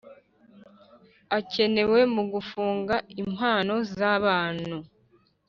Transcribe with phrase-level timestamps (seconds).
[1.37, 4.77] Akenewe mu gufunga impano z’abanu